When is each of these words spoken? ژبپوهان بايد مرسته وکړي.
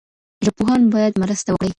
ژبپوهان 0.45 0.81
بايد 0.93 1.13
مرسته 1.23 1.49
وکړي. 1.51 1.69